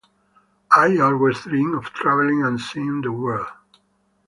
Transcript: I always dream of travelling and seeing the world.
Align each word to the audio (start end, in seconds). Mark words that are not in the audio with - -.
I 0.75 0.97
always 0.97 1.41
dream 1.43 1.75
of 1.75 1.93
travelling 1.93 2.41
and 2.43 2.59
seeing 2.59 3.01
the 3.01 3.11
world. 3.11 3.45